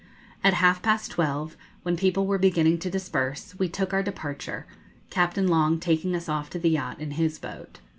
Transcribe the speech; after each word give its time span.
At 0.43 0.55
half 0.55 0.81
past 0.81 1.11
twelve, 1.11 1.55
when 1.83 1.95
people 1.95 2.25
were 2.25 2.39
beginning 2.39 2.79
to 2.79 2.89
disperse, 2.89 3.53
we 3.59 3.69
took 3.69 3.93
our 3.93 4.01
departure, 4.01 4.65
Captain 5.11 5.47
Long 5.47 5.79
taking 5.79 6.15
us 6.15 6.27
off 6.27 6.49
to 6.49 6.57
the 6.57 6.71
yacht 6.71 6.99
in 6.99 7.11
his 7.11 7.37
boat. 7.37 7.81